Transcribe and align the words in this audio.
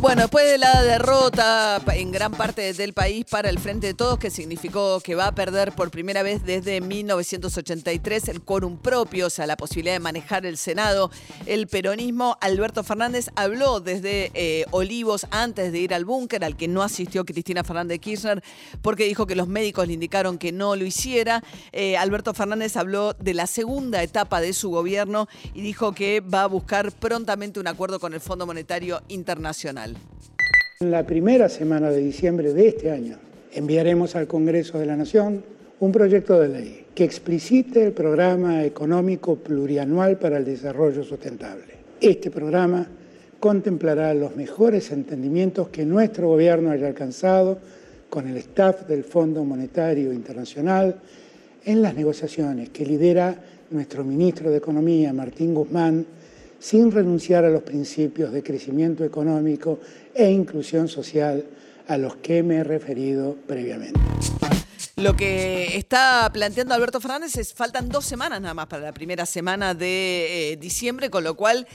Bueno, 0.00 0.22
después 0.22 0.50
de 0.50 0.58
la 0.58 0.82
derrota 0.82 1.80
en 1.94 2.10
gran 2.10 2.32
parte 2.32 2.72
del 2.72 2.92
país 2.92 3.24
para 3.28 3.48
el 3.50 3.58
Frente 3.58 3.88
de 3.88 3.94
Todos, 3.94 4.18
que 4.18 4.30
significó 4.30 5.00
que 5.00 5.14
va 5.14 5.26
a 5.26 5.34
perder 5.34 5.72
por 5.72 5.90
primera 5.90 6.22
vez 6.22 6.44
desde 6.44 6.80
1983 6.80 8.28
el 8.28 8.42
quórum 8.42 8.78
propio, 8.78 9.26
o 9.26 9.30
sea, 9.30 9.46
la 9.46 9.56
posibilidad 9.56 9.94
de 9.94 10.00
manejar 10.00 10.46
el 10.46 10.56
Senado, 10.56 11.10
el 11.46 11.68
peronismo, 11.68 12.38
Alberto 12.40 12.82
Fernández 12.82 13.28
habló 13.34 13.80
desde 13.80 14.30
eh, 14.34 14.64
Olivos 14.70 15.26
antes 15.30 15.72
de 15.72 15.78
ir 15.78 15.94
al 15.94 16.04
búnker, 16.04 16.44
al 16.44 16.56
que 16.56 16.68
no 16.68 16.82
asistió 16.82 17.24
Cristina 17.24 17.64
Fernández 17.64 18.00
Kirchner, 18.00 18.42
porque 18.82 19.04
dijo 19.04 19.26
que 19.26 19.36
los 19.36 19.48
médicos 19.48 19.86
le 19.86 19.94
indicaron 19.94 20.38
que 20.38 20.52
no 20.52 20.76
lo 20.76 20.84
hiciera. 20.84 21.42
Eh, 21.72 21.96
Alberto 21.96 22.32
Fernández 22.34 22.76
habló 22.76 23.14
de 23.14 23.34
la 23.34 23.46
segunda 23.46 24.02
etapa 24.02 24.40
de 24.40 24.52
su 24.52 24.70
gobierno 24.70 25.28
y 25.52 25.60
dijo 25.60 25.92
que 25.92 26.20
va 26.20 26.42
a 26.42 26.46
buscar 26.46 26.92
prontamente 26.92 27.60
un 27.60 27.66
acuerdo 27.66 28.00
con 28.00 28.14
el 28.14 28.20
Fondo 28.20 28.46
Monetario 28.46 29.02
Internacional. 29.08 29.73
En 30.80 30.90
la 30.92 31.04
primera 31.04 31.48
semana 31.48 31.90
de 31.90 31.98
diciembre 31.98 32.52
de 32.52 32.68
este 32.68 32.92
año 32.92 33.16
enviaremos 33.52 34.14
al 34.14 34.28
Congreso 34.28 34.78
de 34.78 34.86
la 34.86 34.96
Nación 34.96 35.42
un 35.80 35.90
proyecto 35.90 36.38
de 36.38 36.48
ley 36.48 36.86
que 36.94 37.02
explicite 37.02 37.84
el 37.84 37.92
programa 37.92 38.64
económico 38.64 39.34
plurianual 39.34 40.16
para 40.18 40.38
el 40.38 40.44
desarrollo 40.44 41.02
sustentable. 41.02 41.74
Este 42.00 42.30
programa 42.30 42.86
contemplará 43.40 44.14
los 44.14 44.36
mejores 44.36 44.92
entendimientos 44.92 45.70
que 45.70 45.84
nuestro 45.84 46.28
gobierno 46.28 46.70
haya 46.70 46.86
alcanzado 46.86 47.58
con 48.08 48.28
el 48.28 48.36
staff 48.36 48.86
del 48.86 49.02
Fondo 49.02 49.44
Monetario 49.44 50.12
Internacional 50.12 51.00
en 51.64 51.82
las 51.82 51.96
negociaciones 51.96 52.68
que 52.68 52.86
lidera 52.86 53.36
nuestro 53.70 54.04
ministro 54.04 54.52
de 54.52 54.58
Economía, 54.58 55.12
Martín 55.12 55.52
Guzmán, 55.52 56.06
sin 56.64 56.90
renunciar 56.90 57.44
a 57.44 57.50
los 57.50 57.62
principios 57.62 58.32
de 58.32 58.42
crecimiento 58.42 59.04
económico 59.04 59.80
e 60.14 60.30
inclusión 60.30 60.88
social 60.88 61.44
a 61.88 61.98
los 61.98 62.16
que 62.16 62.42
me 62.42 62.56
he 62.56 62.64
referido 62.64 63.36
previamente. 63.46 64.00
Lo 64.96 65.16
que 65.16 65.76
está 65.76 66.30
planteando 66.32 66.72
Alberto 66.72 67.00
Fernández 67.00 67.36
es 67.36 67.52
faltan 67.52 67.88
dos 67.88 68.04
semanas 68.04 68.40
nada 68.40 68.54
más 68.54 68.68
para 68.68 68.84
la 68.84 68.92
primera 68.92 69.26
semana 69.26 69.74
de 69.74 70.52
eh, 70.52 70.56
diciembre, 70.56 71.10
con 71.10 71.24
lo 71.24 71.34
cual 71.34 71.66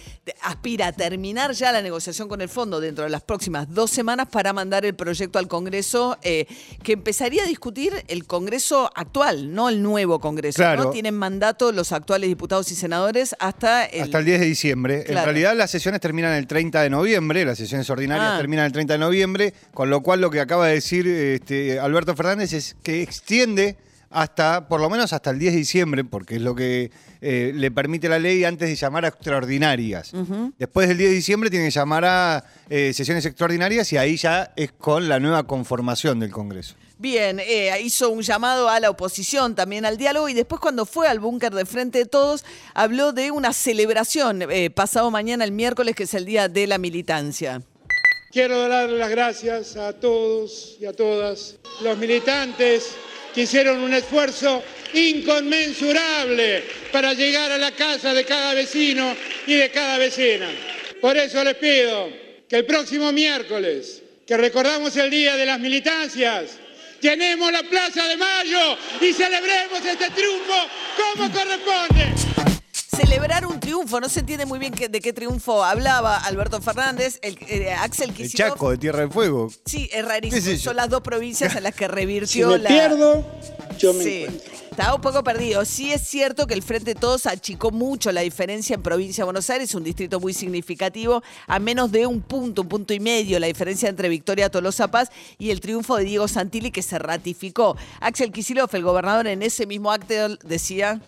aspira 0.41 0.87
a 0.87 0.91
terminar 0.93 1.51
ya 1.51 1.73
la 1.73 1.81
negociación 1.81 2.29
con 2.29 2.39
el 2.39 2.47
fondo 2.47 2.79
dentro 2.79 3.03
de 3.03 3.09
las 3.09 3.21
próximas 3.21 3.67
dos 3.73 3.91
semanas 3.91 4.27
para 4.31 4.53
mandar 4.53 4.85
el 4.85 4.95
proyecto 4.95 5.37
al 5.37 5.49
Congreso, 5.49 6.17
eh, 6.21 6.45
que 6.81 6.93
empezaría 6.93 7.43
a 7.43 7.45
discutir 7.45 7.91
el 8.07 8.25
Congreso 8.25 8.89
actual, 8.95 9.53
no 9.53 9.67
el 9.67 9.83
nuevo 9.83 10.19
Congreso. 10.21 10.55
Claro. 10.55 10.85
¿no? 10.85 10.89
Tienen 10.91 11.15
mandato 11.15 11.73
los 11.73 11.91
actuales 11.91 12.29
diputados 12.29 12.71
y 12.71 12.75
senadores 12.75 13.35
hasta 13.39 13.83
el, 13.85 14.03
Hasta 14.03 14.19
el 14.19 14.25
10 14.25 14.39
de 14.39 14.45
diciembre. 14.45 14.95
En 14.99 15.03
Claro. 15.07 15.25
realidad 15.25 15.55
las 15.57 15.71
sesiones 15.71 15.99
terminan 15.99 16.31
el 16.35 16.47
30 16.47 16.83
de 16.83 16.89
noviembre, 16.89 17.43
las 17.43 17.57
sesiones 17.57 17.89
ordinarias 17.89 18.35
Ah. 18.35 18.37
terminan 18.37 18.65
el 18.65 18.71
30 18.71 18.93
de 18.93 18.99
noviembre, 18.99 19.53
con 19.73 19.89
lo 19.89 20.01
cual 20.01 20.21
lo 20.21 20.29
que 20.31 20.39
acaba 20.39 20.67
de 20.67 20.75
decir 20.75 21.05
este, 21.05 21.79
Alberto 21.81 22.15
Fernández 22.15 22.53
es 22.53 22.77
que 22.81 23.08
extiende 23.09 23.77
hasta, 24.09 24.67
por 24.67 24.81
lo 24.81 24.89
menos 24.89 25.13
hasta 25.13 25.29
el 25.29 25.39
10 25.39 25.53
de 25.53 25.57
diciembre, 25.59 26.03
porque 26.03 26.35
es 26.35 26.41
lo 26.41 26.55
que 26.55 26.91
eh, 27.21 27.51
le 27.53 27.71
permite 27.71 28.09
la 28.09 28.19
ley 28.19 28.43
antes 28.43 28.69
de 28.69 28.75
llamar 28.75 29.05
a 29.05 29.09
extraordinarias. 29.09 30.11
Después 30.57 30.87
del 30.87 30.97
10 30.97 31.09
de 31.09 31.15
diciembre 31.15 31.49
tiene 31.49 31.65
que 31.65 31.71
llamar 31.71 32.05
a 32.05 32.43
eh, 32.69 32.91
sesiones 32.93 33.25
extraordinarias 33.25 33.91
y 33.93 33.97
ahí 33.97 34.15
ya 34.17 34.51
es 34.55 34.71
con 34.71 35.09
la 35.09 35.19
nueva 35.19 35.43
conformación 35.43 36.19
del 36.19 36.31
Congreso. 36.31 36.75
Bien, 36.97 37.39
eh, 37.39 37.71
hizo 37.81 38.09
un 38.09 38.21
llamado 38.23 38.67
a 38.67 38.77
la 38.81 38.89
oposición, 38.89 39.55
también 39.55 39.85
al 39.85 39.97
diálogo, 39.97 40.27
y 40.27 40.33
después 40.33 40.59
cuando 40.59 40.85
fue 40.85 41.07
al 41.07 41.19
búnker 41.19 41.53
de 41.53 41.65
Frente 41.65 41.99
de 41.99 42.05
Todos, 42.05 42.43
habló 42.73 43.13
de 43.13 43.31
una 43.31 43.53
celebración 43.53 44.41
eh, 44.51 44.69
pasado 44.69 45.09
mañana, 45.09 45.45
el 45.45 45.53
miércoles, 45.53 45.95
que 45.95 46.03
es 46.03 46.13
el 46.13 46.25
Día 46.25 46.49
de 46.49 46.67
la 46.67 46.77
Militancia. 46.77 47.61
Quiero 48.31 48.67
darle 48.67 48.97
las 48.97 49.09
gracias 49.09 49.77
a 49.77 49.93
todos 49.93 50.75
y 50.79 50.85
a 50.85 50.93
todas 50.93 51.55
los 51.81 51.97
militantes 51.97 52.97
que 53.33 53.41
hicieron 53.41 53.79
un 53.79 53.93
esfuerzo 53.93 54.63
inconmensurable 54.93 56.63
para 56.91 57.13
llegar 57.13 57.51
a 57.51 57.57
la 57.57 57.71
casa 57.71 58.13
de 58.13 58.25
cada 58.25 58.53
vecino 58.53 59.15
y 59.45 59.55
de 59.55 59.69
cada 59.71 59.97
vecina. 59.97 60.47
Por 61.01 61.17
eso 61.17 61.43
les 61.43 61.55
pido 61.55 62.09
que 62.47 62.57
el 62.57 62.65
próximo 62.65 63.11
miércoles, 63.11 64.01
que 64.25 64.37
recordamos 64.37 64.95
el 64.97 65.09
Día 65.09 65.35
de 65.35 65.45
las 65.45 65.59
Militancias, 65.59 66.57
llenemos 67.01 67.51
la 67.51 67.63
Plaza 67.63 68.07
de 68.07 68.17
Mayo 68.17 68.77
y 69.01 69.13
celebremos 69.13 69.85
este 69.85 70.09
triunfo 70.09 70.67
como 70.97 71.31
corresponde. 71.31 72.28
Celebrar 72.93 73.45
un 73.45 73.59
triunfo, 73.59 73.99
no 73.99 74.09
se 74.09 74.21
entiende 74.21 74.47
muy 74.47 74.57
bien 74.57 74.73
qué- 74.73 74.89
de 74.89 74.99
qué 74.99 75.13
triunfo 75.13 75.63
hablaba 75.63 76.17
Alberto 76.17 76.59
Fernández, 76.59 77.19
el, 77.21 77.37
eh, 77.47 77.71
Axel 77.71 78.09
El 78.09 78.15
Kicillof. 78.15 78.49
Chaco 78.49 78.71
de 78.71 78.77
Tierra 78.79 79.01
del 79.01 79.11
Fuego. 79.11 79.49
Sí, 79.65 79.83
es 79.83 79.89
¿Qué 79.91 80.01
rarísimo. 80.01 80.57
Son 80.57 80.75
las 80.75 80.89
dos 80.89 81.01
provincias 81.01 81.55
en 81.55 81.63
las 81.63 81.75
que 81.75 81.85
Si 81.85 81.91
revirtió 81.91 82.49
me 82.49 82.57
la. 82.57 82.67
pierdo, 82.69 83.23
yo 83.77 83.93
me 83.93 84.03
Sí, 84.03 84.23
encuentro. 84.23 84.51
estaba 84.71 84.95
un 84.95 85.01
poco 85.01 85.23
perdido. 85.23 85.63
Sí 85.65 85.93
es 85.93 86.01
cierto 86.01 86.47
que 86.47 86.55
el 86.55 86.63
Frente 86.63 86.95
de 86.95 86.99
Todos 86.99 87.27
achicó 87.27 87.69
mucho 87.69 88.11
la 88.11 88.21
diferencia 88.21 88.73
en 88.73 88.81
provincia 88.81 89.21
de 89.21 89.25
Buenos 89.25 89.47
Aires, 89.51 89.75
un 89.75 89.83
distrito 89.83 90.19
muy 90.19 90.33
significativo, 90.33 91.21
a 91.45 91.59
menos 91.59 91.91
de 91.91 92.07
un 92.07 92.21
punto, 92.21 92.63
un 92.63 92.69
punto 92.69 92.93
y 92.95 92.99
medio, 92.99 93.39
la 93.39 93.45
diferencia 93.45 93.87
entre 93.87 94.09
Victoria 94.09 94.49
Tolosa 94.49 94.89
Paz 94.89 95.09
y 95.37 95.51
el 95.51 95.61
triunfo 95.61 95.95
de 95.95 96.05
Diego 96.05 96.27
Santilli 96.27 96.71
que 96.71 96.81
se 96.81 96.97
ratificó. 96.97 97.77
Axel 98.01 98.31
Kicillof, 98.31 98.73
el 98.73 98.81
gobernador, 98.81 99.27
en 99.27 99.43
ese 99.43 99.67
mismo 99.67 99.91
acto 99.91 100.37
decía... 100.43 100.99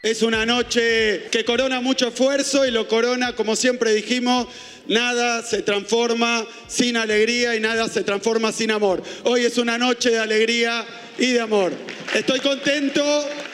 Es 0.00 0.22
una 0.22 0.46
noche 0.46 1.24
que 1.32 1.44
corona 1.44 1.80
mucho 1.80 2.08
esfuerzo 2.08 2.64
y 2.64 2.70
lo 2.70 2.86
corona, 2.86 3.34
como 3.34 3.56
siempre 3.56 3.92
dijimos, 3.92 4.46
nada 4.86 5.42
se 5.42 5.62
transforma 5.62 6.46
sin 6.68 6.96
alegría 6.96 7.56
y 7.56 7.60
nada 7.60 7.88
se 7.88 8.04
transforma 8.04 8.52
sin 8.52 8.70
amor. 8.70 9.02
Hoy 9.24 9.44
es 9.44 9.58
una 9.58 9.76
noche 9.76 10.10
de 10.10 10.20
alegría 10.20 10.86
y 11.18 11.32
de 11.32 11.40
amor. 11.40 11.72
Estoy 12.14 12.38
contento 12.38 13.02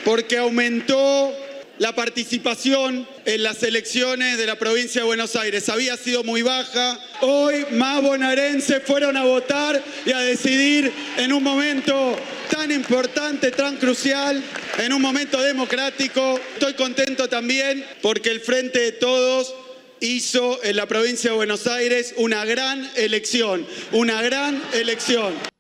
porque 0.05 0.37
aumentó 0.37 1.33
la 1.79 1.95
participación 1.95 3.09
en 3.25 3.43
las 3.43 3.63
elecciones 3.63 4.37
de 4.37 4.45
la 4.45 4.59
provincia 4.59 5.01
de 5.01 5.07
Buenos 5.07 5.37
Aires. 5.37 5.71
Había 5.71 5.97
sido 5.97 6.25
muy 6.25 6.43
baja. 6.43 7.01
Hoy 7.23 7.65
más 7.73 8.03
bonaerenses 8.03 8.83
fueron 8.85 9.17
a 9.17 9.25
votar 9.25 9.83
y 10.05 10.13
a 10.13 10.19
decidir 10.19 10.93
en 11.17 11.33
un 11.33 11.43
momento 11.43 12.17
tan 12.51 12.71
importante, 12.71 13.51
tan 13.51 13.77
crucial, 13.77 14.43
en 14.79 14.93
un 14.93 15.03
momento 15.03 15.41
democrático. 15.41 16.39
Estoy 16.55 16.75
contento 16.75 17.29
también 17.29 17.85
porque 18.03 18.31
el 18.31 18.41
Frente 18.41 18.81
de 18.81 18.93
Todos 18.93 19.55
hizo 20.01 20.63
en 20.63 20.77
la 20.77 20.87
provincia 20.87 21.31
de 21.31 21.37
Buenos 21.37 21.67
Aires 21.67 22.15
una 22.17 22.45
gran 22.45 22.91
elección, 22.97 23.67
una 23.93 24.23
gran 24.23 24.63
elección. 24.75 25.54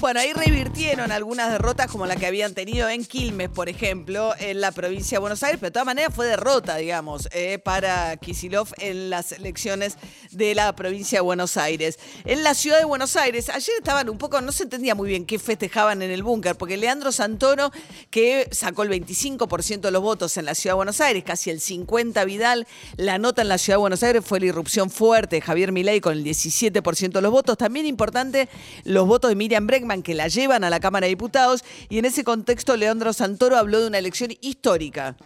Bueno, 0.00 0.18
ahí 0.20 0.32
revirtieron 0.32 1.12
algunas 1.12 1.52
derrotas 1.52 1.88
como 1.88 2.06
la 2.06 2.16
que 2.16 2.24
habían 2.24 2.54
tenido 2.54 2.88
en 2.88 3.04
Quilmes, 3.04 3.50
por 3.50 3.68
ejemplo, 3.68 4.32
en 4.38 4.62
la 4.62 4.72
provincia 4.72 5.16
de 5.16 5.20
Buenos 5.20 5.42
Aires, 5.42 5.58
pero 5.60 5.68
de 5.68 5.72
todas 5.72 5.84
maneras 5.84 6.14
fue 6.14 6.26
derrota, 6.26 6.76
digamos, 6.76 7.28
eh, 7.32 7.58
para 7.58 8.16
Kisilov 8.16 8.68
en 8.78 9.10
las 9.10 9.32
elecciones 9.32 9.98
de 10.30 10.54
la 10.54 10.74
provincia 10.74 11.18
de 11.18 11.20
Buenos 11.20 11.58
Aires. 11.58 11.98
En 12.24 12.42
la 12.42 12.54
ciudad 12.54 12.78
de 12.78 12.86
Buenos 12.86 13.14
Aires, 13.16 13.50
ayer 13.50 13.74
estaban 13.76 14.08
un 14.08 14.16
poco, 14.16 14.40
no 14.40 14.52
se 14.52 14.62
entendía 14.62 14.94
muy 14.94 15.10
bien 15.10 15.26
qué 15.26 15.38
festejaban 15.38 16.00
en 16.00 16.10
el 16.10 16.22
búnker, 16.22 16.56
porque 16.56 16.78
Leandro 16.78 17.12
Santoro, 17.12 17.70
que 18.08 18.48
sacó 18.52 18.84
el 18.84 18.88
25% 18.88 19.80
de 19.82 19.90
los 19.90 20.00
votos 20.00 20.34
en 20.38 20.46
la 20.46 20.54
ciudad 20.54 20.72
de 20.72 20.76
Buenos 20.76 21.02
Aires, 21.02 21.24
casi 21.24 21.50
el 21.50 21.60
50% 21.60 22.24
Vidal, 22.24 22.66
la 22.96 23.18
nota 23.18 23.42
en 23.42 23.48
la 23.48 23.58
ciudad 23.58 23.76
de 23.76 23.80
Buenos 23.80 24.02
Aires 24.02 24.24
fue 24.24 24.40
la 24.40 24.46
irrupción 24.46 24.88
fuerte 24.88 25.36
de 25.36 25.42
Javier 25.42 25.72
Milei 25.72 26.00
con 26.00 26.14
el 26.14 26.24
17% 26.24 27.12
de 27.12 27.20
los 27.20 27.30
votos. 27.30 27.58
También 27.58 27.84
importante 27.84 28.48
los 28.84 29.06
votos 29.06 29.28
de 29.28 29.34
Miriam 29.34 29.66
Bregman 29.66 29.89
que 30.02 30.14
la 30.14 30.28
llevan 30.28 30.62
a 30.62 30.70
la 30.70 30.78
Cámara 30.78 31.06
de 31.06 31.10
Diputados 31.10 31.64
y 31.88 31.98
en 31.98 32.04
ese 32.04 32.22
contexto 32.22 32.76
Leandro 32.76 33.12
Santoro 33.12 33.56
habló 33.56 33.80
de 33.80 33.88
una 33.88 33.98
elección 33.98 34.30
histórica. 34.40 35.16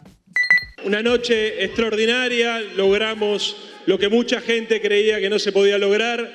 Una 0.85 1.03
noche 1.03 1.63
extraordinaria, 1.65 2.61
logramos 2.75 3.57
lo 3.87 3.99
que 3.99 4.09
mucha 4.09 4.41
gente 4.41 4.81
creía 4.81 5.21
que 5.21 5.31
no 5.31 5.39
se 5.39 5.53
podía 5.53 5.79
lograr. 5.79 6.31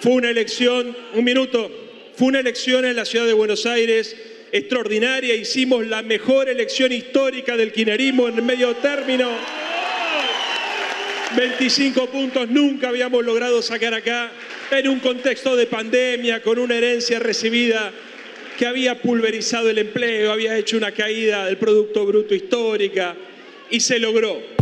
Fue 0.00 0.12
una 0.12 0.30
elección, 0.30 0.96
un 1.14 1.24
minuto, 1.24 1.70
fue 2.16 2.28
una 2.28 2.40
elección 2.40 2.84
en 2.84 2.96
la 2.96 3.04
ciudad 3.04 3.26
de 3.26 3.32
Buenos 3.32 3.66
Aires 3.66 4.16
extraordinaria, 4.52 5.34
hicimos 5.34 5.86
la 5.86 6.02
mejor 6.02 6.48
elección 6.48 6.90
histórica 6.92 7.56
del 7.56 7.72
kirchnerismo 7.72 8.28
en 8.28 8.44
medio 8.44 8.74
término. 8.76 9.30
25 11.36 12.06
puntos 12.06 12.48
nunca 12.48 12.88
habíamos 12.88 13.24
logrado 13.24 13.62
sacar 13.62 13.94
acá 13.94 14.32
en 14.78 14.88
un 14.88 15.00
contexto 15.00 15.56
de 15.56 15.66
pandemia, 15.66 16.42
con 16.42 16.58
una 16.58 16.76
herencia 16.76 17.18
recibida 17.18 17.92
que 18.56 18.66
había 18.66 19.00
pulverizado 19.00 19.70
el 19.70 19.78
empleo, 19.78 20.32
había 20.32 20.56
hecho 20.56 20.76
una 20.76 20.92
caída 20.92 21.46
del 21.46 21.56
Producto 21.56 22.06
Bruto 22.06 22.34
histórica 22.34 23.16
y 23.70 23.80
se 23.80 23.98
logró. 23.98 24.59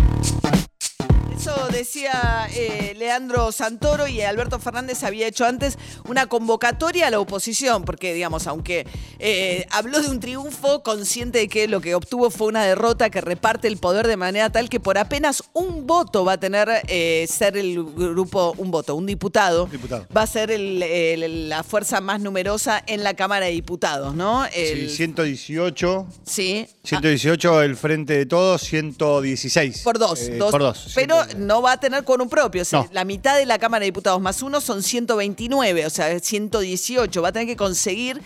Eso 1.48 1.68
decía 1.72 2.46
eh, 2.54 2.94
Leandro 2.98 3.52
Santoro 3.52 4.06
y 4.06 4.20
Alberto 4.20 4.58
Fernández 4.58 5.02
había 5.02 5.26
hecho 5.26 5.46
antes 5.46 5.78
una 6.06 6.26
convocatoria 6.26 7.06
a 7.06 7.10
la 7.10 7.20
oposición, 7.20 7.84
porque, 7.86 8.12
digamos, 8.12 8.46
aunque 8.46 8.86
eh, 9.18 9.66
habló 9.70 10.00
de 10.02 10.08
un 10.08 10.20
triunfo, 10.20 10.82
consciente 10.82 11.38
de 11.38 11.48
que 11.48 11.66
lo 11.66 11.80
que 11.80 11.94
obtuvo 11.94 12.30
fue 12.30 12.48
una 12.48 12.64
derrota 12.64 13.08
que 13.08 13.22
reparte 13.22 13.66
el 13.66 13.78
poder 13.78 14.06
de 14.06 14.18
manera 14.18 14.50
tal 14.50 14.68
que 14.68 14.78
por 14.78 14.98
apenas 14.98 15.42
un 15.54 15.86
voto 15.86 16.22
va 16.24 16.32
a 16.34 16.40
tener 16.40 16.68
eh, 16.86 17.26
ser 17.30 17.56
el 17.56 17.82
grupo, 17.82 18.54
un 18.58 18.70
voto, 18.70 18.94
un 18.94 19.06
diputado, 19.06 19.66
Diputado. 19.66 20.06
va 20.14 20.22
a 20.22 20.26
ser 20.26 20.50
el- 20.50 20.82
el- 20.82 21.48
la 21.48 21.62
fuerza 21.62 22.02
más 22.02 22.20
numerosa 22.20 22.82
en 22.86 23.02
la 23.02 23.14
Cámara 23.14 23.46
de 23.46 23.52
Diputados, 23.52 24.14
¿no? 24.14 24.44
Sí, 24.46 24.50
El- 24.60 24.90
118. 24.90 26.06
sí. 26.26 26.66
118 26.84 27.62
el 27.62 27.76
frente 27.76 28.14
de 28.16 28.26
todos, 28.26 28.62
116. 28.62 29.78
Por 29.82 29.98
dos, 29.98 30.20
dos. 30.38 30.50
Por 30.50 30.60
dos. 30.62 30.92
Pero 30.94 31.16
116. 31.16 31.37
No 31.38 31.62
va 31.62 31.72
a 31.72 31.80
tener 31.80 32.04
quórum 32.04 32.28
propio. 32.28 32.62
O 32.62 32.64
sea, 32.64 32.80
No. 32.80 32.88
La 32.92 33.04
mitad 33.04 33.36
de 33.38 33.46
la 33.46 33.58
Cámara 33.58 33.80
de 33.80 33.86
Diputados 33.86 34.20
más 34.20 34.42
uno 34.42 34.60
son 34.60 34.82
129, 34.82 35.86
o 35.86 35.90
sea, 35.90 36.18
118. 36.18 37.22
Va 37.22 37.28
a 37.28 37.32
tener 37.32 37.46
que 37.48 37.56
conseguir 37.56 38.20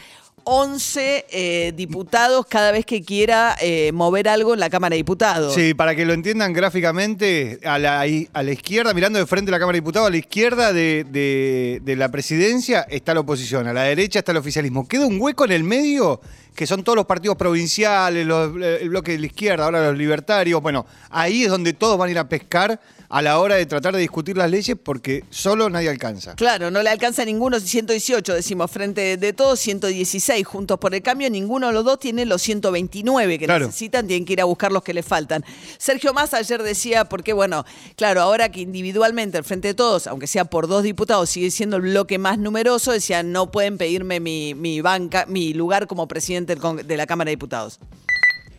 11 0.44 1.26
eh, 1.30 1.72
diputados 1.76 2.46
cada 2.48 2.72
vez 2.72 2.84
que 2.84 3.02
quiera 3.04 3.56
eh, 3.60 3.92
mover 3.92 4.28
algo 4.28 4.54
en 4.54 4.60
la 4.60 4.68
Cámara 4.70 4.94
de 4.94 4.96
Diputados. 4.96 5.54
Sí, 5.54 5.72
para 5.72 5.94
que 5.94 6.04
lo 6.04 6.12
entiendan 6.14 6.52
gráficamente, 6.52 7.60
a 7.64 7.78
la, 7.78 8.00
a 8.00 8.42
la 8.42 8.52
izquierda, 8.52 8.92
mirando 8.92 9.20
de 9.20 9.26
frente 9.26 9.50
a 9.50 9.52
la 9.52 9.58
Cámara 9.60 9.76
de 9.76 9.80
Diputados, 9.80 10.08
a 10.08 10.10
la 10.10 10.16
izquierda 10.16 10.72
de, 10.72 11.04
de- 11.08 11.80
de 11.84 11.96
la 11.96 12.10
presidencia 12.10 12.80
está 12.90 13.14
la 13.14 13.20
oposición, 13.20 13.68
a 13.68 13.72
la 13.72 13.84
derecha 13.84 14.18
está 14.18 14.32
el 14.32 14.38
oficialismo. 14.38 14.88
Queda 14.88 15.06
un 15.06 15.20
hueco 15.20 15.44
en 15.44 15.52
el 15.52 15.62
medio, 15.62 16.20
que 16.54 16.66
son 16.66 16.84
todos 16.84 16.96
los 16.96 17.06
partidos 17.06 17.36
provinciales, 17.36 18.26
los- 18.26 18.54
el 18.62 18.88
bloque 18.88 19.12
de 19.12 19.18
la 19.20 19.26
izquierda, 19.26 19.64
ahora 19.64 19.86
los 19.88 19.96
libertarios. 19.98 20.60
Bueno, 20.62 20.86
ahí 21.10 21.44
es 21.44 21.50
donde 21.50 21.72
todos 21.72 21.96
van 21.98 22.08
a 22.08 22.12
ir 22.12 22.18
a 22.18 22.28
pescar 22.28 22.80
a 23.08 23.20
la 23.20 23.38
hora 23.40 23.56
de 23.56 23.66
tratar 23.66 23.92
de 23.94 24.00
discutir 24.00 24.38
las 24.38 24.50
leyes 24.50 24.74
porque 24.82 25.22
solo 25.28 25.68
nadie 25.68 25.90
alcanza. 25.90 26.34
Claro, 26.34 26.70
no 26.70 26.82
le 26.82 26.88
alcanza 26.88 27.20
a 27.20 27.24
ninguno, 27.26 27.60
118 27.60 28.32
decimos 28.34 28.70
frente 28.70 29.18
de 29.18 29.32
todos, 29.34 29.60
116 29.60 30.46
juntos 30.46 30.78
por 30.78 30.94
el 30.94 31.02
cambio, 31.02 31.28
ninguno 31.28 31.66
de 31.66 31.74
los 31.74 31.84
dos 31.84 31.98
tiene 31.98 32.24
los 32.24 32.40
129 32.40 33.38
que 33.38 33.44
Claro. 33.44 33.66
necesitan, 33.66 34.06
tienen 34.06 34.24
que 34.24 34.32
ir 34.32 34.40
a 34.40 34.44
buscar 34.46 34.72
los 34.72 34.82
que 34.82 34.94
le 34.94 35.02
faltan. 35.02 35.44
Sergio 35.76 36.14
Massa 36.14 36.38
ayer 36.38 36.62
decía, 36.62 37.04
porque 37.04 37.34
bueno, 37.34 37.66
claro, 37.96 38.22
ahora 38.22 38.48
que 38.50 38.60
individualmente 38.60 39.36
el 39.36 39.44
frente 39.44 39.68
de 39.68 39.74
todos, 39.74 40.06
aunque 40.06 40.26
sea 40.26 40.46
por 40.46 40.66
dos 40.66 40.82
diputados, 40.82 41.28
sigue 41.28 41.50
siendo 41.50 41.76
el 41.76 41.82
bloque 41.82 42.16
más 42.16 42.38
numeroso, 42.38 42.92
decía, 42.92 43.22
no 43.22 43.50
pueden 43.50 43.76
pedirme 43.76 44.20
mi, 44.20 44.54
mi 44.54 44.80
banca, 44.80 45.26
mi 45.28 45.52
lugar 45.52 45.86
como 45.86 46.08
presidente 46.08 46.41
de 46.46 46.96
la 46.96 47.06
Cámara 47.06 47.28
de 47.28 47.36
Diputados. 47.36 47.78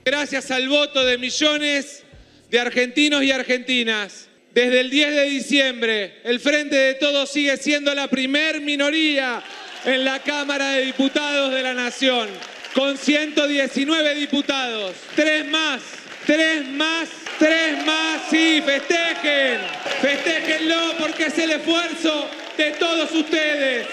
Gracias 0.06 0.52
al 0.52 0.68
voto 0.68 1.06
de 1.06 1.18
millones 1.18 2.04
de 2.50 2.60
argentinos 2.60 3.24
y 3.24 3.32
argentinas. 3.32 4.28
Desde 4.54 4.82
el 4.82 4.92
10 4.92 5.16
de 5.16 5.24
diciembre, 5.24 6.22
el 6.24 6.40
Frente 6.40 6.76
de 6.76 6.94
Todos 6.94 7.32
sigue 7.32 7.58
siendo 7.58 7.96
la 7.96 8.08
primer 8.08 8.62
minoría 8.62 9.42
en 9.86 10.06
la 10.06 10.20
Cámara 10.20 10.72
de 10.72 10.86
Diputados 10.86 11.52
de 11.52 11.64
la 11.64 11.74
Nación, 11.74 12.30
con 12.76 12.98
119 12.98 14.16
diputados. 14.16 14.94
Tres 15.16 15.46
más, 15.48 15.82
tres 16.28 16.68
más, 16.68 17.10
tres 17.40 17.84
más. 17.86 18.22
Sí, 18.30 18.62
festejen, 18.64 19.60
festéjenlo 20.02 20.98
porque 21.00 21.26
es 21.26 21.38
el 21.40 21.52
esfuerzo 21.52 22.30
de 22.58 22.72
todos 22.72 23.12
ustedes 23.12 23.88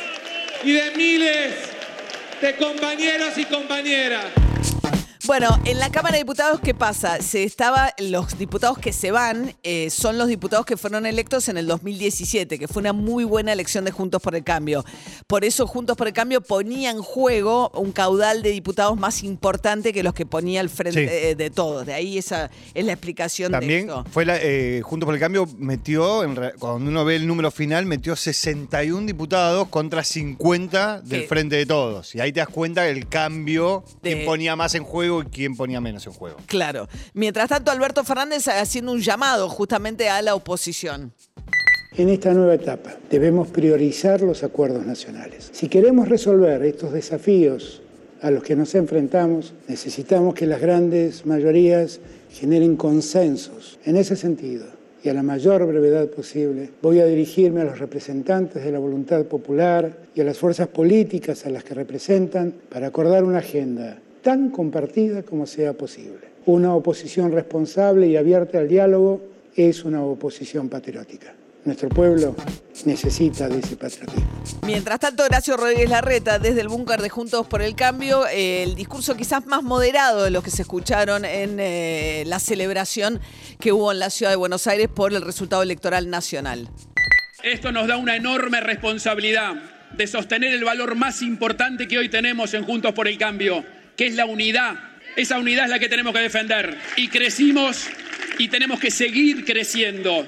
y 0.63 0.73
de 0.73 0.91
miles 0.91 1.70
compañeros 2.59 3.37
y 3.37 3.45
compañeras. 3.45 4.27
Bueno, 5.27 5.61
en 5.65 5.79
la 5.79 5.91
Cámara 5.91 6.15
de 6.15 6.21
Diputados, 6.21 6.61
¿qué 6.61 6.75
pasa? 6.75 7.21
Se 7.21 7.45
estaba, 7.45 7.95
los 7.99 8.39
diputados 8.39 8.79
que 8.79 8.93
se 8.93 9.11
van 9.11 9.55
eh, 9.63 9.91
son 9.91 10.19
los 10.19 10.27
diputados 10.27 10.65
que 10.65 10.77
fueron 10.77 11.07
electos 11.07 11.49
en 11.49 11.59
el 11.59 11.67
2017, 11.67 12.59
que 12.59 12.67
fue 12.67 12.81
una 12.81 12.93
muy 12.93 13.25
buena 13.25 13.53
elección 13.53 13.85
de 13.85 13.93
Juntos 13.93 14.21
por 14.23 14.35
el 14.35 14.43
Cambio. 14.43 14.85
Por 15.31 15.45
eso 15.45 15.65
Juntos 15.69 15.97
por 15.97 16.09
el 16.09 16.13
Cambio 16.13 16.41
ponía 16.41 16.91
en 16.91 17.01
juego 17.03 17.71
un 17.75 17.93
caudal 17.93 18.43
de 18.43 18.51
diputados 18.51 18.99
más 18.99 19.23
importante 19.23 19.93
que 19.93 20.03
los 20.03 20.13
que 20.13 20.27
ponía 20.27 20.61
el 20.61 20.69
frente 20.69 21.31
Sí. 21.31 21.35
de 21.37 21.51
todos. 21.51 21.87
De 21.87 21.95
ahí 21.95 22.19
esa 22.19 22.51
es 22.75 22.85
la 22.85 22.91
explicación 22.93 23.53
También 23.53 23.87
de 23.87 23.93
eso. 23.93 24.05
fue 24.11 24.25
la, 24.25 24.39
eh, 24.43 24.81
Juntos 24.83 25.07
por 25.07 25.15
el 25.15 25.21
Cambio 25.21 25.47
metió, 25.57 26.25
en 26.25 26.35
cuando 26.59 26.91
uno 26.91 27.05
ve 27.05 27.15
el 27.15 27.29
número 27.29 27.53
final, 27.53 27.87
metió 27.87 28.17
61 28.17 29.07
diputados 29.07 29.69
contra 29.69 30.03
50 30.03 31.01
del 31.03 31.29
Frente 31.29 31.55
de 31.55 31.65
Todos. 31.65 32.13
Y 32.17 32.21
ahí 32.21 32.33
te 32.33 32.41
das 32.41 32.49
cuenta 32.49 32.89
el 32.89 33.09
cambio, 33.09 33.85
De- 34.03 34.15
quién 34.15 34.27
ponía 34.27 34.57
más 34.57 34.75
en 34.75 34.83
juego 34.83 35.23
y 35.23 35.27
quién 35.27 35.57
ponía 35.57 35.81
menos 35.81 36.05
en 36.09 36.13
juego. 36.13 36.39
Claro. 36.47 36.89
Mientras 37.15 37.49
tanto, 37.49 37.71
Alberto 37.71 38.03
Fernández 38.03 38.49
haciendo 38.49 38.91
un 38.91 39.01
llamado 39.01 39.49
justamente 39.49 40.09
a 40.09 40.21
la 40.23 40.35
oposición. 40.35 41.13
En 41.97 42.09
esta 42.09 42.33
nueva 42.33 42.55
etapa 42.55 42.97
debemos 43.11 43.49
priorizar 43.49 44.21
los 44.21 44.45
acuerdos 44.45 44.87
nacionales. 44.87 45.51
Si 45.53 45.69
queremos 45.69 46.09
resolver 46.09 46.63
estos 46.63 46.93
desafíos 46.93 47.83
a 48.23 48.31
los 48.31 48.45
que 48.45 48.55
nos 48.55 48.77
enfrentamos, 48.77 49.55
necesitamos 49.67 50.35
que 50.35 50.47
las 50.47 50.61
grandes 50.61 51.27
mayorías 51.27 51.99
generen 52.31 52.77
consensos. 52.77 53.81
En 53.85 53.97
ese 53.97 54.15
sentido, 54.15 54.67
y 55.03 55.09
a 55.09 55.15
la 55.15 55.25
mayor 55.25 55.67
brevedad 55.67 56.07
posible, 56.07 56.71
voy 56.81 57.01
a 57.01 57.07
dirigirme 57.07 57.63
a 57.63 57.65
los 57.65 57.81
representantes 57.81 58.63
de 58.63 58.71
la 58.71 58.79
voluntad 58.79 59.25
popular 59.25 59.99
y 60.15 60.21
a 60.21 60.25
las 60.25 60.39
fuerzas 60.39 60.69
políticas 60.69 61.45
a 61.45 61.51
las 61.51 61.65
que 61.65 61.75
representan 61.75 62.55
para 62.69 62.87
acordar 62.87 63.25
una 63.25 63.39
agenda 63.39 63.99
tan 64.23 64.51
compartida 64.51 65.25
como 65.25 65.45
sea 65.45 65.73
posible. 65.73 66.31
Una 66.47 66.73
oposición 66.73 67.33
responsable 67.33 68.07
y 68.07 68.17
abierta 68.17 68.61
al 68.61 68.69
diálogo 68.69 69.21
es 69.57 69.85
una 69.85 70.05
oposición 70.05 70.69
patriótica. 70.69 71.35
Nuestro 71.65 71.91
pueblo 71.91 72.35
necesita 72.87 73.49
de 73.49 73.59
ese 73.59 73.77
patriotismo. 73.77 74.61
Mientras 74.67 74.99
tanto, 74.99 75.25
Horacio 75.25 75.59
Rodríguez 75.59 75.91
Larreta, 75.91 76.39
desde 76.39 76.63
el 76.63 76.69
búnker 76.69 77.03
de 77.03 77.11
Juntos 77.11 77.47
por 77.47 77.61
el 77.61 77.75
Cambio, 77.75 78.27
eh, 78.29 78.63
el 78.63 78.75
discurso 78.75 79.15
quizás 79.15 79.47
más 79.47 79.63
moderado 79.63 80.25
de 80.25 80.31
los 80.31 80.43
que 80.43 80.51
se 80.51 80.63
escucharon 80.63 81.27
en 81.27 81.59
eh, 81.61 82.25
la 82.27 82.39
celebración 82.39 83.21
que 83.59 83.73
hubo 83.73 83.93
en 83.93 83.99
la 83.99 84.09
ciudad 84.09 84.33
de 84.33 84.37
Buenos 84.37 84.67
Aires 84.67 84.89
por 84.89 85.13
el 85.13 85.21
resultado 85.21 85.63
electoral 85.63 86.09
nacional. 86.09 86.71
Esto 87.43 87.73
nos 87.73 87.87
da 87.87 87.99
una 87.99 88.17
enorme 88.17 88.61
responsabilidad 88.61 89.55
de 89.93 90.07
sostener 90.07 90.55
el 90.55 90.65
valor 90.65 90.95
más 90.95 91.21
importante 91.21 91.89
que 91.89 91.99
hoy 91.99 92.09
tenemos 92.09 92.55
en 92.55 92.65
Juntos 92.65 92.95
por 92.95 93.07
el 93.07 93.19
Cambio, 93.19 93.65
que 93.97 94.07
es 94.07 94.15
la 94.15 94.25
unidad. 94.25 94.77
Esa 95.17 95.39
unidad 95.39 95.65
es 95.65 95.71
la 95.71 95.79
que 95.79 95.89
tenemos 95.89 96.15
que 96.15 96.21
defender. 96.21 96.79
Y 96.97 97.09
crecimos 97.09 97.87
y 98.39 98.49
tenemos 98.49 98.81
que 98.81 98.91
seguir 98.91 99.45
creciendo. 99.45 100.25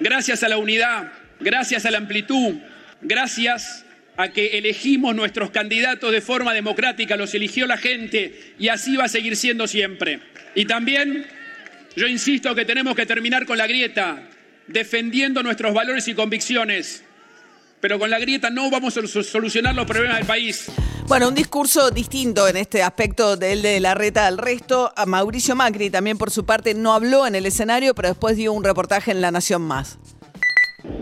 Gracias 0.00 0.42
a 0.42 0.48
la 0.48 0.58
unidad, 0.58 1.12
gracias 1.40 1.84
a 1.86 1.90
la 1.90 1.98
amplitud, 1.98 2.56
gracias 3.02 3.84
a 4.16 4.28
que 4.28 4.58
elegimos 4.58 5.14
nuestros 5.14 5.50
candidatos 5.50 6.12
de 6.12 6.20
forma 6.20 6.52
democrática, 6.54 7.16
los 7.16 7.34
eligió 7.34 7.66
la 7.66 7.76
gente 7.76 8.54
y 8.58 8.68
así 8.68 8.96
va 8.96 9.04
a 9.04 9.08
seguir 9.08 9.36
siendo 9.36 9.66
siempre. 9.66 10.20
Y 10.54 10.64
también 10.66 11.26
yo 11.96 12.06
insisto 12.06 12.54
que 12.54 12.64
tenemos 12.64 12.94
que 12.96 13.06
terminar 13.06 13.46
con 13.46 13.58
la 13.58 13.66
grieta, 13.66 14.22
defendiendo 14.66 15.42
nuestros 15.42 15.72
valores 15.74 16.06
y 16.08 16.14
convicciones. 16.14 17.04
Pero 17.80 17.98
con 17.98 18.10
la 18.10 18.18
grieta 18.18 18.50
no 18.50 18.70
vamos 18.70 18.96
a 18.96 19.06
sol- 19.06 19.24
solucionar 19.24 19.74
los 19.74 19.86
problemas 19.86 20.18
del 20.18 20.26
país. 20.26 20.66
Bueno, 21.08 21.28
un 21.28 21.34
discurso 21.34 21.90
distinto 21.90 22.46
en 22.48 22.58
este 22.58 22.82
aspecto 22.82 23.38
del 23.38 23.62
de 23.62 23.80
Larreta 23.80 24.26
al 24.26 24.36
resto. 24.36 24.92
Mauricio 25.06 25.56
Macri 25.56 25.88
también 25.88 26.18
por 26.18 26.30
su 26.30 26.44
parte 26.44 26.74
no 26.74 26.92
habló 26.92 27.26
en 27.26 27.34
el 27.34 27.46
escenario, 27.46 27.94
pero 27.94 28.08
después 28.08 28.36
dio 28.36 28.52
un 28.52 28.62
reportaje 28.62 29.10
en 29.12 29.22
La 29.22 29.30
Nación 29.30 29.62
Más. 29.62 29.96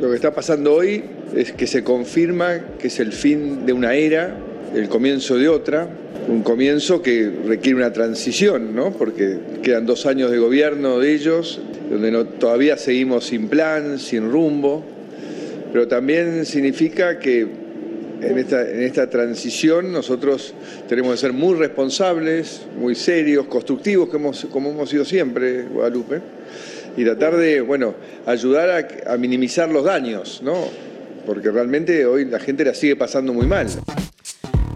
Lo 0.00 0.08
que 0.08 0.14
está 0.14 0.32
pasando 0.32 0.74
hoy 0.74 1.02
es 1.34 1.50
que 1.50 1.66
se 1.66 1.82
confirma 1.82 2.76
que 2.78 2.86
es 2.86 3.00
el 3.00 3.12
fin 3.12 3.66
de 3.66 3.72
una 3.72 3.94
era, 3.94 4.38
el 4.76 4.88
comienzo 4.88 5.38
de 5.38 5.48
otra, 5.48 5.88
un 6.28 6.44
comienzo 6.44 7.02
que 7.02 7.28
requiere 7.44 7.76
una 7.76 7.92
transición, 7.92 8.76
¿no? 8.76 8.92
Porque 8.92 9.40
quedan 9.64 9.86
dos 9.86 10.06
años 10.06 10.30
de 10.30 10.38
gobierno 10.38 11.00
de 11.00 11.14
ellos, 11.14 11.60
donde 11.90 12.24
todavía 12.38 12.76
seguimos 12.76 13.24
sin 13.24 13.48
plan, 13.48 13.98
sin 13.98 14.30
rumbo, 14.30 14.84
pero 15.72 15.88
también 15.88 16.46
significa 16.46 17.18
que 17.18 17.65
en 18.20 18.38
esta, 18.38 18.68
en 18.68 18.82
esta 18.82 19.08
transición 19.08 19.92
nosotros 19.92 20.54
tenemos 20.88 21.12
que 21.12 21.18
ser 21.18 21.32
muy 21.32 21.54
responsables, 21.54 22.62
muy 22.78 22.94
serios, 22.94 23.46
constructivos, 23.46 24.08
como 24.08 24.28
hemos, 24.28 24.46
como 24.46 24.70
hemos 24.70 24.90
sido 24.90 25.04
siempre, 25.04 25.62
Guadalupe, 25.64 26.20
y 26.96 27.04
tratar 27.04 27.36
de, 27.36 27.60
bueno, 27.60 27.94
ayudar 28.24 28.70
a, 29.06 29.12
a 29.12 29.16
minimizar 29.16 29.68
los 29.68 29.84
daños, 29.84 30.40
¿no? 30.42 30.68
Porque 31.26 31.50
realmente 31.50 32.06
hoy 32.06 32.24
la 32.24 32.38
gente 32.38 32.64
la 32.64 32.74
sigue 32.74 32.96
pasando 32.96 33.32
muy 33.32 33.46
mal. 33.46 33.66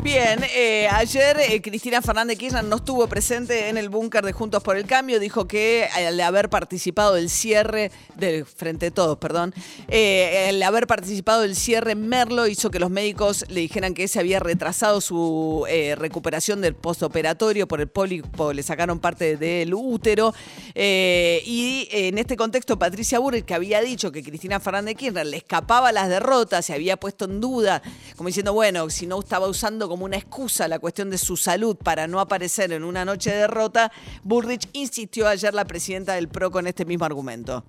Bien, 0.03 0.41
eh, 0.55 0.89
ayer 0.91 1.37
eh, 1.41 1.61
Cristina 1.61 2.01
Fernández 2.01 2.39
Kirchner 2.39 2.65
no 2.65 2.77
estuvo 2.77 3.07
presente 3.07 3.69
en 3.69 3.77
el 3.77 3.91
búnker 3.91 4.25
de 4.25 4.33
Juntos 4.33 4.63
por 4.63 4.79
el 4.79 4.87
Cambio. 4.87 5.21
Dijo 5.21 5.47
que 5.47 5.89
al 5.93 6.19
haber 6.21 6.49
participado 6.49 7.15
del 7.15 7.29
cierre, 7.29 7.91
del 8.17 8.47
Frente 8.47 8.87
de 8.87 8.91
Todos, 8.93 9.19
perdón, 9.19 9.53
eh, 9.89 10.47
al 10.49 10.63
haber 10.63 10.87
participado 10.87 11.43
del 11.43 11.55
cierre 11.55 11.97
Merlo 11.97 12.47
hizo 12.47 12.71
que 12.71 12.79
los 12.79 12.89
médicos 12.91 13.45
le 13.51 13.61
dijeran 13.61 13.93
que 13.93 14.09
se 14.09 14.19
había 14.19 14.41
retrasado 14.41 15.03
su 15.03 15.67
eh, 15.69 15.95
recuperación 15.97 16.63
del 16.63 16.75
postoperatorio 16.75 17.69
por 17.69 17.83
el 17.83 17.89
pólipo, 17.89 18.55
le 18.55 18.63
sacaron 18.63 19.01
parte 19.01 19.37
del 19.37 19.75
útero. 19.75 20.33
Eh, 20.75 21.43
y 21.45 21.89
en 21.91 22.17
este 22.17 22.37
contexto, 22.37 22.79
Patricia 22.79 23.19
Burrich, 23.19 23.45
que 23.45 23.55
había 23.55 23.83
dicho 23.83 24.11
que 24.11 24.23
Cristina 24.23 24.61
Fernández 24.61 24.97
Kirchner 24.97 25.27
le 25.27 25.37
escapaba 25.37 25.93
las 25.93 26.09
derrotas, 26.09 26.65
se 26.65 26.73
había 26.73 26.97
puesto 26.97 27.27
en 27.27 27.39
duda, 27.43 27.83
como 28.17 28.29
diciendo, 28.29 28.55
bueno, 28.55 28.89
si 28.89 29.07
no 29.07 29.21
estaba 29.21 29.47
usando 29.47 29.90
como 29.91 30.05
una 30.05 30.19
excusa 30.19 30.69
la 30.69 30.79
cuestión 30.79 31.11
de 31.11 31.19
su 31.19 31.37
salud 31.37 31.75
para 31.75 32.07
no 32.07 32.21
aparecer 32.21 32.71
en 32.71 32.85
una 32.85 33.05
noche 33.05 33.31
de 33.31 33.39
derrota, 33.39 33.91
Burrich 34.23 34.69
insistió 34.73 35.27
ayer 35.27 35.53
la 35.53 35.65
presidenta 35.65 36.15
del 36.15 36.29
PRO 36.29 36.53
con 36.53 36.69
este 36.69 36.85
mismo 36.85 37.07
argumento. 37.07 37.65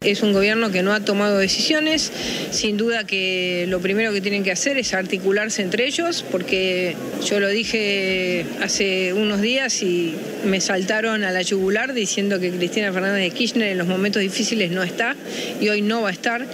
Es 0.00 0.22
un 0.22 0.32
gobierno 0.32 0.70
que 0.70 0.84
no 0.84 0.92
ha 0.92 1.00
tomado 1.00 1.38
decisiones, 1.38 2.12
sin 2.52 2.76
duda 2.76 3.04
que 3.04 3.66
lo 3.68 3.80
primero 3.80 4.12
que 4.12 4.20
tienen 4.20 4.44
que 4.44 4.52
hacer 4.52 4.78
es 4.78 4.94
articularse 4.94 5.60
entre 5.60 5.86
ellos, 5.86 6.24
porque 6.30 6.94
yo 7.26 7.40
lo 7.40 7.48
dije 7.48 8.46
hace 8.62 9.12
unos 9.12 9.40
días 9.40 9.82
y 9.82 10.14
me 10.44 10.60
saltaron 10.60 11.24
a 11.24 11.32
la 11.32 11.42
yugular 11.42 11.94
diciendo 11.94 12.38
que 12.38 12.52
Cristina 12.52 12.92
Fernández 12.92 13.24
de 13.24 13.36
Kirchner 13.36 13.72
en 13.72 13.78
los 13.78 13.88
momentos 13.88 14.22
difíciles 14.22 14.70
no 14.70 14.84
está 14.84 15.16
y 15.60 15.68
hoy 15.68 15.82
no 15.82 16.02
va 16.02 16.10
a 16.10 16.12
estar, 16.12 16.46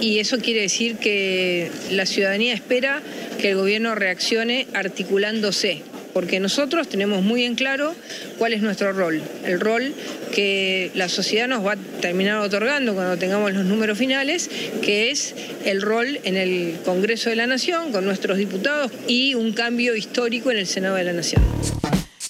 y 0.00 0.20
eso 0.20 0.38
quiere 0.38 0.60
decir 0.60 0.94
que 0.94 1.72
la 1.90 2.06
ciudadanía 2.06 2.54
espera 2.54 3.02
que 3.40 3.50
el 3.50 3.56
gobierno 3.56 3.96
reaccione 3.96 4.68
articulándose 4.72 5.82
porque 6.14 6.40
nosotros 6.40 6.88
tenemos 6.88 7.22
muy 7.22 7.44
en 7.44 7.56
claro 7.56 7.94
cuál 8.38 8.54
es 8.54 8.62
nuestro 8.62 8.92
rol, 8.92 9.20
el 9.44 9.60
rol 9.60 9.92
que 10.32 10.90
la 10.94 11.10
sociedad 11.10 11.48
nos 11.48 11.66
va 11.66 11.72
a 11.72 11.76
terminar 12.00 12.38
otorgando 12.38 12.94
cuando 12.94 13.18
tengamos 13.18 13.52
los 13.52 13.64
números 13.64 13.98
finales, 13.98 14.48
que 14.80 15.10
es 15.10 15.34
el 15.64 15.82
rol 15.82 16.20
en 16.22 16.36
el 16.36 16.76
Congreso 16.84 17.28
de 17.28 17.36
la 17.36 17.46
Nación 17.46 17.92
con 17.92 18.04
nuestros 18.04 18.38
diputados 18.38 18.90
y 19.06 19.34
un 19.34 19.52
cambio 19.52 19.94
histórico 19.96 20.50
en 20.50 20.58
el 20.58 20.66
Senado 20.66 20.94
de 20.94 21.04
la 21.04 21.12
Nación. 21.12 21.42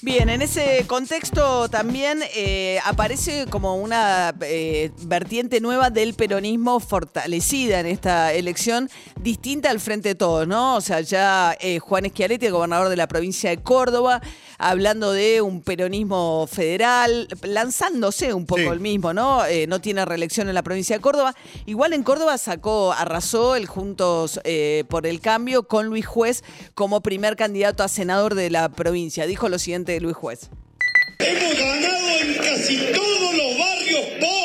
Bien, 0.04 0.28
en 0.28 0.42
ese 0.42 0.84
contexto 0.86 1.70
también 1.70 2.20
eh, 2.36 2.78
aparece 2.84 3.46
como 3.48 3.76
una 3.76 4.34
eh, 4.42 4.90
vertiente 5.06 5.62
nueva 5.62 5.88
del 5.88 6.12
peronismo 6.12 6.78
fortalecida 6.78 7.80
en 7.80 7.86
esta 7.86 8.34
elección, 8.34 8.90
distinta 9.18 9.70
al 9.70 9.80
Frente 9.80 10.10
de 10.10 10.14
Todos, 10.14 10.46
¿no? 10.46 10.76
O 10.76 10.82
sea, 10.82 11.00
ya 11.00 11.56
eh, 11.58 11.78
Juan 11.78 12.04
Schiaretti, 12.04 12.44
el 12.44 12.52
gobernador 12.52 12.90
de 12.90 12.96
la 12.96 13.08
provincia 13.08 13.48
de 13.48 13.62
Córdoba, 13.62 14.20
hablando 14.58 15.12
de 15.12 15.40
un 15.40 15.62
peronismo 15.62 16.46
federal, 16.50 17.28
lanzándose 17.42 18.32
un 18.34 18.46
poco 18.46 18.62
Sí. 18.62 18.66
el 18.68 18.80
mismo, 18.80 19.12
¿no? 19.12 19.44
Eh, 19.46 19.66
no 19.66 19.80
tiene 19.80 20.04
reelección 20.04 20.48
en 20.48 20.54
la 20.54 20.62
provincia 20.62 20.96
de 20.96 21.00
Córdoba. 21.02 21.34
Igual 21.66 21.92
en 21.92 22.02
Córdoba 22.02 22.38
sacó, 22.38 22.92
arrasó 22.92 23.56
el 23.56 23.66
Juntos 23.66 24.40
eh, 24.44 24.84
por 24.88 25.06
el 25.06 25.20
Cambio 25.20 25.64
con 25.68 25.86
Luis 25.86 26.06
Juez 26.06 26.42
como 26.74 27.00
primer 27.02 27.36
candidato 27.36 27.82
a 27.82 27.88
senador 27.88 28.34
de 28.34 28.50
la 28.50 28.68
provincia. 28.68 29.26
Dijo 29.26 29.48
lo 29.48 29.58
siguiente 29.58 29.98
Luis 30.00 30.16
Juez. 30.16 30.50
Hemos 31.18 31.58
ganado 31.58 32.08
en 32.20 32.34
casi 32.34 32.76
todos 32.92 33.34
los 33.34 33.58
barrios 33.58 34.04
pobres. 34.20 34.43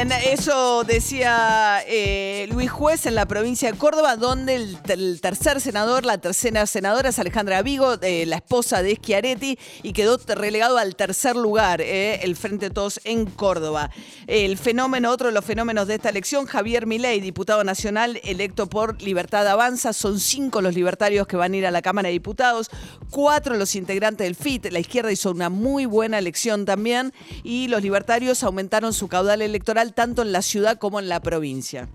Eso 0.00 0.82
decía 0.84 1.82
eh, 1.86 2.48
Luis 2.50 2.70
Juez 2.70 3.04
en 3.04 3.14
la 3.14 3.26
provincia 3.26 3.70
de 3.70 3.76
Córdoba, 3.76 4.16
donde 4.16 4.54
el, 4.54 5.20
tercer 5.20 5.60
senador, 5.60 6.06
la 6.06 6.16
tercera 6.16 6.66
senadora 6.66 7.10
es 7.10 7.18
Alejandra 7.18 7.60
Vigo, 7.60 8.00
eh, 8.00 8.24
la 8.24 8.36
esposa 8.36 8.82
de 8.82 8.94
Schiaretti, 8.94 9.58
y 9.82 9.92
quedó 9.92 10.18
relegado 10.26 10.78
al 10.78 10.96
tercer 10.96 11.36
lugar, 11.36 11.82
eh, 11.82 12.20
el 12.22 12.34
Frente 12.34 12.70
de 12.70 12.74
Todos 12.74 12.98
en 13.04 13.26
Córdoba. 13.26 13.90
El 14.26 14.56
fenómeno, 14.56 15.10
otro 15.10 15.26
de 15.26 15.34
los 15.34 15.44
fenómenos 15.44 15.86
de 15.86 15.96
esta 15.96 16.08
elección, 16.08 16.46
Javier 16.46 16.86
Milei, 16.86 17.20
diputado 17.20 17.62
nacional 17.62 18.18
electo 18.24 18.68
por 18.68 19.02
Libertad 19.02 19.46
Avanza, 19.48 19.92
son 19.92 20.18
cinco 20.18 20.62
los 20.62 20.74
libertarios 20.74 21.26
que 21.26 21.36
van 21.36 21.52
a 21.52 21.56
ir 21.58 21.66
a 21.66 21.70
la 21.70 21.82
Cámara 21.82 22.06
de 22.06 22.12
Diputados, 22.12 22.70
cuatro 23.10 23.54
los 23.54 23.74
integrantes 23.74 24.24
del 24.24 24.34
FIT, 24.34 24.72
la 24.72 24.78
izquierda 24.78 25.12
hizo 25.12 25.30
una 25.30 25.50
muy 25.50 25.84
buena 25.84 26.18
elección 26.18 26.64
también, 26.64 27.12
y 27.44 27.68
los 27.68 27.82
libertarios 27.82 28.42
aumentaron 28.42 28.94
su 28.94 29.06
caudal 29.06 29.42
electoral 29.42 29.89
tanto 29.90 30.22
en 30.22 30.32
la 30.32 30.42
ciudad 30.42 30.78
como 30.78 31.00
en 31.00 31.08
la 31.08 31.20
provincia. 31.20 31.88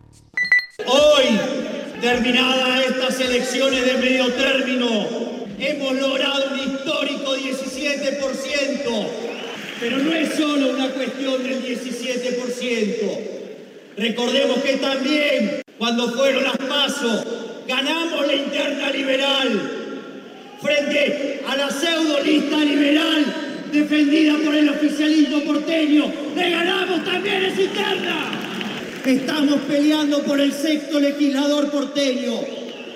Hoy, 0.85 1.39
terminadas 2.01 2.85
estas 2.85 3.19
elecciones 3.19 3.85
de 3.85 3.93
medio 3.97 4.31
término, 4.33 5.07
hemos 5.59 5.93
logrado 5.93 6.53
un 6.53 6.59
histórico 6.59 7.35
17%. 7.35 9.07
Pero 9.79 9.97
no 9.97 10.13
es 10.13 10.33
solo 10.35 10.69
una 10.69 10.89
cuestión 10.91 11.43
del 11.43 11.63
17%. 11.63 13.19
Recordemos 13.97 14.57
que 14.59 14.77
también, 14.77 15.61
cuando 15.77 16.11
fueron 16.11 16.43
las 16.43 16.57
pasos, 16.57 17.25
ganamos 17.67 18.27
la 18.27 18.33
interna 18.33 18.89
liberal 18.91 19.71
frente 20.61 21.41
a 21.47 21.55
la 21.57 21.69
pseudo 21.69 22.21
lista 22.21 22.57
liberal 22.57 23.44
defendida 23.75 24.37
por 24.43 24.55
el 24.55 24.69
oficialismo 24.69 25.41
porteño. 25.41 26.11
¡Le 26.35 26.49
ganamos 26.49 27.03
también 27.03 27.43
esa 27.43 27.61
interna! 27.61 28.31
Estamos 29.05 29.59
peleando 29.67 30.23
por 30.23 30.39
el 30.39 30.51
sexto 30.51 30.99
legislador 30.99 31.69
porteño. 31.69 32.39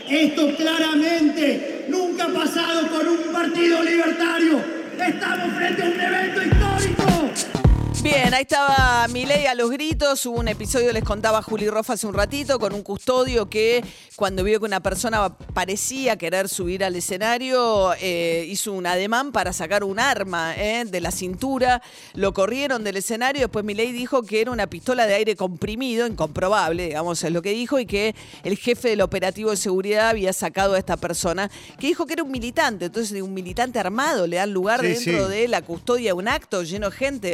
Esto 0.09 0.55
claramente 0.55 1.85
nunca 1.89 2.25
ha 2.25 2.33
pasado 2.33 2.87
con 2.87 3.07
un 3.07 3.31
partido 3.31 3.83
libertario. 3.83 4.59
Estamos 4.99 5.55
frente 5.55 5.83
a 5.83 5.85
un 5.85 5.99
evento 5.99 6.41
histórico. 6.41 7.68
Bien, 8.01 8.33
ahí 8.33 8.43
estaba 8.43 9.05
Milei 9.09 9.45
a 9.47 9.55
los 9.55 9.69
gritos. 9.69 10.25
Hubo 10.25 10.39
un 10.39 10.47
episodio, 10.47 10.93
les 10.93 11.03
contaba 11.03 11.41
Juli 11.41 11.69
Rofa 11.69 11.93
hace 11.93 12.07
un 12.07 12.13
ratito, 12.13 12.57
con 12.57 12.73
un 12.73 12.81
custodio 12.81 13.49
que 13.49 13.83
cuando 14.15 14.43
vio 14.45 14.59
que 14.59 14.65
una 14.65 14.79
persona 14.79 15.35
parecía 15.53 16.17
querer 16.17 16.47
subir 16.47 16.85
al 16.85 16.95
escenario, 16.95 17.93
eh, 17.99 18.45
hizo 18.47 18.71
un 18.71 18.85
ademán 18.85 19.33
para 19.33 19.51
sacar 19.51 19.83
un 19.83 19.99
arma 19.99 20.55
eh, 20.55 20.85
de 20.85 21.01
la 21.01 21.11
cintura. 21.11 21.81
Lo 22.13 22.33
corrieron 22.33 22.85
del 22.85 22.95
escenario. 22.95 23.41
Después 23.41 23.65
Milei 23.65 23.91
dijo 23.91 24.23
que 24.23 24.39
era 24.41 24.51
una 24.51 24.67
pistola 24.67 25.05
de 25.05 25.15
aire 25.15 25.35
comprimido, 25.35 26.07
incomprobable, 26.07 26.85
digamos, 26.85 27.21
es 27.21 27.31
lo 27.33 27.41
que 27.41 27.51
dijo, 27.51 27.79
y 27.79 27.85
que 27.85 28.15
el 28.45 28.57
jefe 28.57 28.89
del 28.89 29.01
operativo 29.01 29.51
de 29.51 29.57
seguridad 29.57 30.09
había 30.09 30.31
sacado 30.31 30.75
a 30.75 30.77
esta 30.77 30.95
persona, 30.95 31.51
que 31.77 31.87
dijo 31.87 32.05
que 32.05 32.13
era 32.13 32.23
un 32.23 32.31
militante. 32.31 32.85
Entonces, 32.85 33.21
un 33.21 33.33
militante 33.33 33.77
armado 33.77 34.25
le 34.25 34.37
dan 34.37 34.53
lugar 34.53 34.79
Sí, 34.79 34.87
dentro 34.87 35.27
sí. 35.27 35.33
de 35.33 35.47
la 35.49 35.61
custodia 35.63 36.11
de 36.11 36.13
un 36.13 36.29
acto 36.29 36.63
lleno 36.63 36.89
de 36.89 36.95
gente 36.95 37.29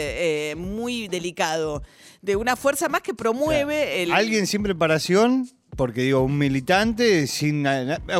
eh, 0.51 0.54
muy 0.55 1.07
delicado, 1.07 1.83
de 2.21 2.35
una 2.35 2.55
fuerza 2.55 2.89
más 2.89 3.01
que 3.01 3.13
promueve 3.13 4.03
el... 4.03 4.11
Alguien 4.11 4.47
sin 4.47 4.63
preparación, 4.63 5.49
porque 5.75 6.01
digo, 6.03 6.21
un 6.21 6.37
militante 6.37 7.27
sin 7.27 7.65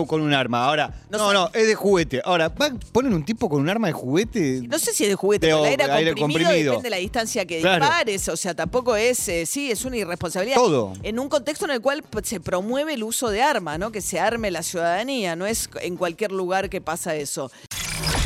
con 0.07 0.21
un 0.21 0.33
arma. 0.33 0.65
Ahora, 0.65 0.93
no, 1.09 1.31
no, 1.31 1.49
es 1.53 1.67
de 1.67 1.73
juguete. 1.75 2.21
Ahora, 2.25 2.49
¿va- 2.49 2.73
¿ponen 2.91 3.13
un 3.13 3.23
tipo 3.23 3.47
con 3.49 3.61
un 3.61 3.69
arma 3.69 3.87
de 3.87 3.93
juguete? 3.93 4.61
No 4.67 4.77
sé 4.77 4.93
si 4.93 5.03
es 5.05 5.09
de 5.09 5.15
juguete, 5.15 5.47
De 5.47 5.53
pero 5.53 5.63
el 5.65 5.71
aire, 5.71 5.83
aire 5.91 6.11
comprimido, 6.11 6.49
comprimido. 6.49 6.71
depende 6.73 6.85
de 6.87 6.89
la 6.89 6.97
distancia 6.97 7.45
que 7.45 7.61
Claro. 7.61 7.85
dispares, 7.85 8.27
o 8.29 8.35
sea, 8.37 8.53
tampoco 8.53 8.95
es, 8.97 9.27
eh, 9.29 9.45
sí, 9.45 9.71
es 9.71 9.85
una 9.85 9.95
irresponsabilidad. 9.97 10.57
Todo. 10.57 10.93
En 11.01 11.17
un 11.17 11.29
contexto 11.29 11.63
en 11.65 11.71
el 11.71 11.81
cual 11.81 12.03
pues, 12.03 12.27
se 12.27 12.39
promueve 12.41 12.93
el 12.95 13.03
uso 13.03 13.29
de 13.29 13.41
armas, 13.41 13.79
¿no? 13.79 13.91
Que 13.91 14.01
se 14.01 14.19
arme 14.19 14.51
la 14.51 14.61
ciudadanía, 14.61 15.35
no 15.37 15.45
es 15.47 15.69
en 15.81 15.95
cualquier 15.95 16.31
lugar 16.33 16.69
que 16.69 16.81
pasa 16.81 17.15
eso. 17.15 17.49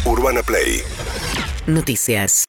Urbana 0.06 0.42
Play 0.42 0.82
Noticias. 1.68 2.48